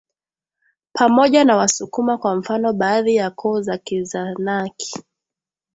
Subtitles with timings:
[0.93, 5.03] pamoja na Wasukuma kwa mfano baadhi ya koo za Kizanaki